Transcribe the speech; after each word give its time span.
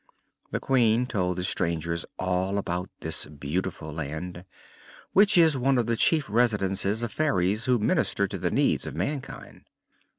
The 0.49 0.59
Queen 0.59 1.05
told 1.05 1.37
the 1.37 1.43
strangers 1.43 2.05
all 2.17 2.57
about 2.57 2.89
this 3.01 3.27
beautiful 3.27 3.93
land, 3.93 4.45
which 5.13 5.37
is 5.37 5.55
one 5.55 5.77
of 5.77 5.85
the 5.85 5.95
chief 5.95 6.25
residences 6.27 7.03
of 7.03 7.11
fairies 7.11 7.65
who 7.65 7.77
minister 7.77 8.25
to 8.25 8.39
the 8.39 8.49
needs 8.49 8.87
of 8.87 8.95
mankind. 8.95 9.65